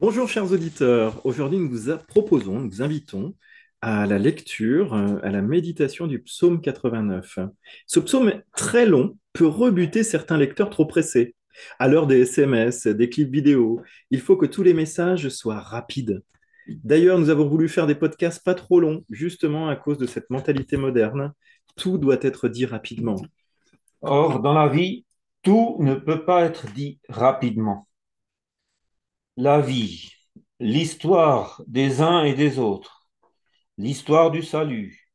[0.00, 3.34] Bonjour chers auditeurs, aujourd'hui nous vous proposons, nous vous invitons
[3.80, 7.40] à la lecture, euh, à la méditation du psaume 89.
[7.84, 11.34] Ce psaume très long peut rebuter certains lecteurs trop pressés.
[11.80, 13.82] À l'heure des SMS, des clips vidéo,
[14.12, 16.22] il faut que tous les messages soient rapides.
[16.68, 20.30] D'ailleurs, nous avons voulu faire des podcasts pas trop longs, justement à cause de cette
[20.30, 21.32] mentalité moderne.
[21.74, 23.20] Tout doit être dit rapidement.
[24.02, 25.06] Or, dans la vie,
[25.42, 27.87] tout ne peut pas être dit rapidement.
[29.40, 30.10] La vie,
[30.60, 33.08] l'histoire des uns et des autres,
[33.78, 35.12] l'histoire du salut,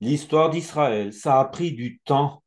[0.00, 2.42] l'histoire d'Israël, ça a pris du temps.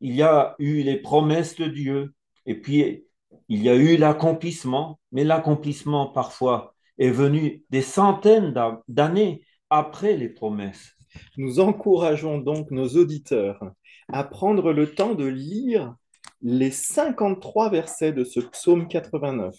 [0.00, 2.14] Il y a eu les promesses de Dieu
[2.46, 3.06] et puis
[3.48, 10.16] il y a eu l'accomplissement, mais l'accomplissement parfois est venu des centaines d'a- d'années après
[10.16, 10.92] les promesses.
[11.38, 13.60] Nous encourageons donc nos auditeurs
[14.12, 15.94] à prendre le temps de lire
[16.42, 19.56] les 53 versets de ce psaume 89.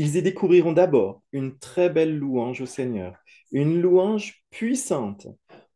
[0.00, 3.16] Ils y découvriront d'abord une très belle louange au Seigneur,
[3.50, 5.26] une louange puissante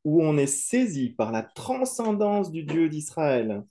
[0.05, 3.65] où on est saisi par la transcendance du Dieu d'Israël.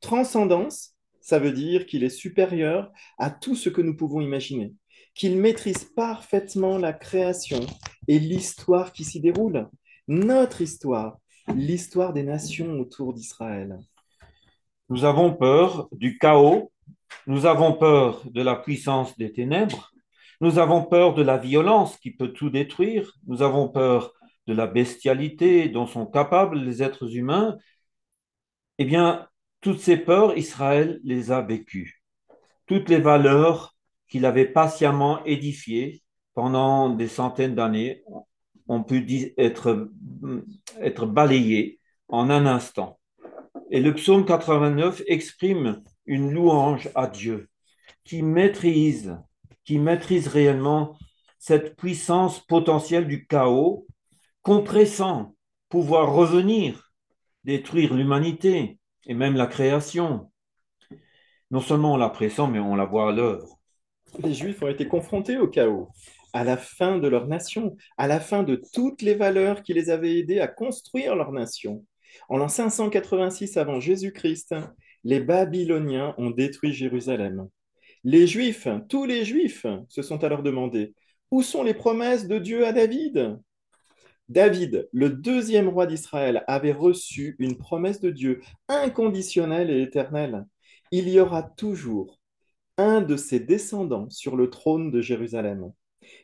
[0.00, 4.72] Transcendance, ça veut dire qu'il est supérieur à tout ce que nous pouvons imaginer,
[5.14, 7.60] qu'il maîtrise parfaitement la création
[8.08, 9.68] et l'histoire qui s'y déroule,
[10.08, 11.18] notre histoire,
[11.54, 13.78] l'histoire des nations autour d'Israël.
[14.88, 16.71] Nous avons peur du chaos,
[17.26, 19.92] nous avons peur de la puissance des ténèbres,
[20.40, 24.12] nous avons peur de la violence qui peut tout détruire, nous avons peur
[24.46, 27.56] de la bestialité dont sont capables les êtres humains.
[28.78, 29.28] Eh bien,
[29.60, 32.02] toutes ces peurs, Israël les a vécues.
[32.66, 33.76] Toutes les valeurs
[34.08, 36.02] qu'il avait patiemment édifiées
[36.34, 38.02] pendant des centaines d'années
[38.66, 39.90] ont pu être,
[40.80, 42.98] être balayées en un instant.
[43.70, 47.48] Et le psaume 89 exprime une louange à Dieu
[48.04, 49.16] qui maîtrise,
[49.64, 50.98] qui maîtrise réellement
[51.38, 53.86] cette puissance potentielle du chaos,
[54.42, 55.34] compressant
[55.68, 56.92] pouvoir revenir,
[57.44, 60.30] détruire l'humanité et même la création.
[61.50, 63.58] Non seulement on la pressent, mais on la voit à l'œuvre.
[64.22, 65.88] Les Juifs ont été confrontés au chaos,
[66.32, 69.90] à la fin de leur nation, à la fin de toutes les valeurs qui les
[69.90, 71.84] avaient aidés à construire leur nation.
[72.28, 74.54] En l'an 586 avant Jésus-Christ,
[75.04, 77.48] les Babyloniens ont détruit Jérusalem.
[78.04, 80.94] Les Juifs, tous les Juifs, se sont alors demandé,
[81.30, 83.38] où sont les promesses de Dieu à David?
[84.28, 90.46] David, le deuxième roi d'Israël, avait reçu une promesse de Dieu inconditionnelle et éternelle.
[90.90, 92.20] Il y aura toujours
[92.78, 95.72] un de ses descendants sur le trône de Jérusalem.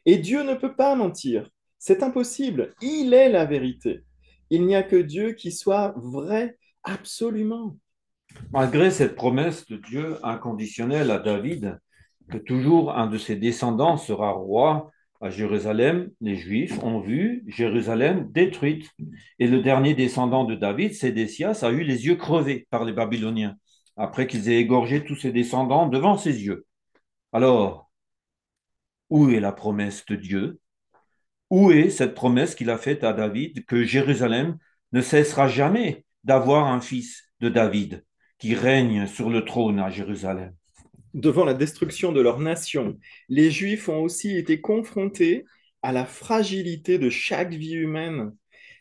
[0.06, 1.50] Et Dieu ne peut pas mentir.
[1.78, 2.74] C'est impossible.
[2.80, 4.04] Il est la vérité.
[4.50, 7.76] Il n'y a que Dieu qui soit vrai absolument.
[8.52, 11.78] Malgré cette promesse de Dieu inconditionnelle à David,
[12.30, 14.90] que toujours un de ses descendants sera roi
[15.20, 18.90] à Jérusalem, les Juifs ont vu Jérusalem détruite.
[19.38, 23.56] Et le dernier descendant de David, Sédécias, a eu les yeux crevés par les Babyloniens,
[23.96, 26.66] après qu'ils aient égorgé tous ses descendants devant ses yeux.
[27.32, 27.90] Alors,
[29.10, 30.60] où est la promesse de Dieu?
[31.50, 34.58] Où est cette promesse qu'il a faite à David que Jérusalem
[34.92, 38.04] ne cessera jamais d'avoir un fils de David?
[38.38, 40.52] Qui règne sur le trône à Jérusalem
[41.14, 45.44] Devant la destruction de leur nation, les Juifs ont aussi été confrontés
[45.82, 48.32] à la fragilité de chaque vie humaine.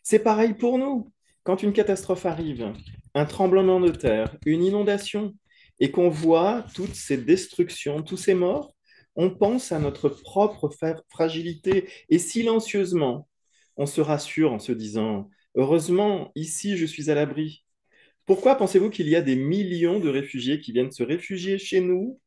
[0.03, 1.11] C'est pareil pour nous.
[1.43, 2.73] Quand une catastrophe arrive,
[3.13, 5.33] un tremblement de terre, une inondation,
[5.79, 8.73] et qu'on voit toutes ces destructions, tous ces morts,
[9.15, 10.69] on pense à notre propre
[11.09, 13.27] fragilité et silencieusement,
[13.75, 17.63] on se rassure en se disant, heureusement, ici, je suis à l'abri.
[18.27, 22.19] Pourquoi pensez-vous qu'il y a des millions de réfugiés qui viennent se réfugier chez nous?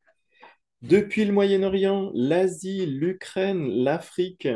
[0.81, 4.49] Depuis le Moyen-Orient, l'Asie, l'Ukraine, l'Afrique?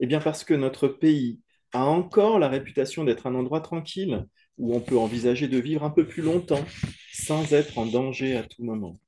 [0.00, 1.40] Eh bien parce que notre pays
[1.74, 4.24] a encore la réputation d'être un endroit tranquille
[4.56, 6.64] où on peut envisager de vivre un peu plus longtemps
[7.12, 8.98] sans être en danger à tout moment.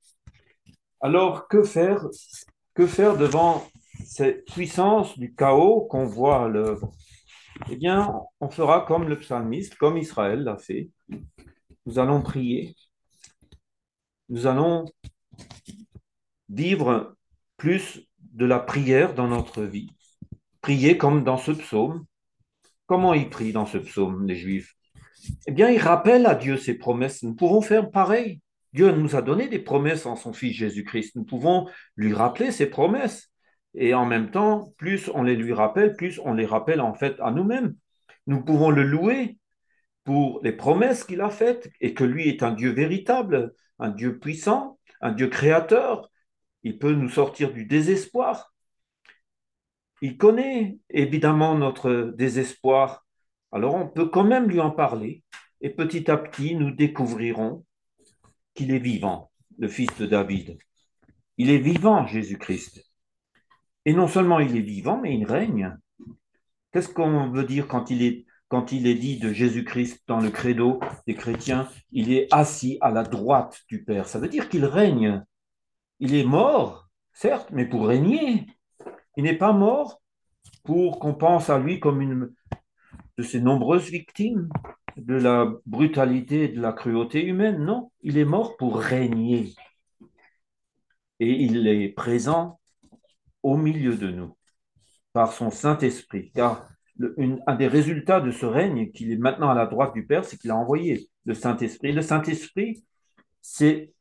[1.01, 2.07] Alors, que faire,
[2.75, 3.67] que faire devant
[4.05, 6.93] cette puissance du chaos qu'on voit à l'œuvre?
[7.71, 10.91] Eh bien, on fera comme le psalmiste, comme Israël l'a fait.
[11.91, 12.77] Nous allons prier.
[14.29, 14.85] Nous allons
[16.49, 17.17] vivre
[17.57, 19.91] plus de la prière dans notre vie.
[20.61, 22.05] Prier comme dans ce psaume.
[22.87, 24.77] Comment ils prient dans ce psaume, les Juifs?
[25.49, 27.25] Eh bien, ils rappellent à Dieu ses promesses.
[27.25, 28.41] Nous pouvons faire pareil.
[28.73, 31.17] Dieu nous a donné des promesses en son Fils Jésus-Christ.
[31.17, 33.33] Nous pouvons lui rappeler ses promesses.
[33.75, 37.17] Et en même temps, plus on les lui rappelle, plus on les rappelle en fait
[37.19, 37.75] à nous-mêmes.
[38.29, 39.40] Nous pouvons le louer
[40.05, 44.19] pour les promesses qu'il a faites et que lui est un Dieu véritable, un Dieu
[44.19, 46.11] puissant, un Dieu créateur.
[46.63, 48.53] Il peut nous sortir du désespoir.
[50.03, 53.07] Il connaît évidemment notre désespoir.
[53.53, 55.23] Alors on peut quand même lui en parler.
[55.61, 57.65] Et petit à petit, nous découvrirons
[58.55, 60.59] qu'il est vivant, le fils de David.
[61.37, 62.83] Il est vivant, Jésus-Christ.
[63.85, 65.77] Et non seulement il est vivant, mais il règne.
[66.73, 70.29] Qu'est-ce qu'on veut dire quand il est, quand il est dit de Jésus-Christ dans le
[70.29, 74.65] credo des chrétiens, il est assis à la droite du Père Ça veut dire qu'il
[74.65, 75.25] règne.
[76.01, 78.47] Il est mort, certes, mais pour régner.
[79.17, 80.03] Il n'est pas mort
[80.65, 82.35] pour qu'on pense à lui comme une
[83.17, 84.49] de ces nombreuses victimes
[84.97, 87.65] de la brutalité et de la cruauté humaine.
[87.65, 89.55] Non, il est mort pour régner.
[91.21, 92.59] Et il est présent
[93.45, 94.37] au milieu de nous
[95.13, 96.33] par son Saint-Esprit.
[96.35, 96.69] Car
[97.47, 100.37] un des résultats de ce règne, qu'il est maintenant à la droite du Père, c'est
[100.37, 101.93] qu'il a envoyé le Saint-Esprit.
[101.93, 102.85] Le Saint-Esprit,
[103.41, 103.93] c'est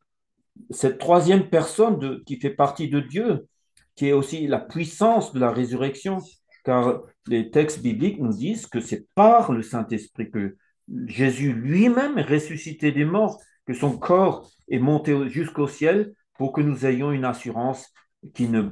[0.72, 3.48] cette troisième personne qui fait partie de Dieu,
[3.96, 6.20] qui est aussi la puissance de la résurrection,
[6.64, 10.58] car les textes bibliques nous disent que c'est par le Saint-Esprit que
[11.06, 16.62] Jésus lui-même est ressuscité des morts, que son corps est monté jusqu'au ciel pour que
[16.62, 17.94] nous ayons une assurance
[18.34, 18.70] qui ne,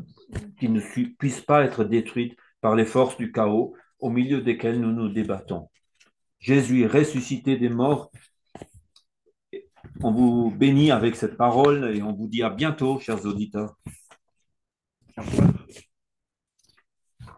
[0.60, 0.82] qui ne
[1.18, 5.70] puisse pas être détruite par les forces du chaos au milieu desquelles nous nous débattons.
[6.40, 8.12] Jésus ressuscité des morts.
[10.04, 13.76] On vous bénit avec cette parole et on vous dit à bientôt, chers auditeurs.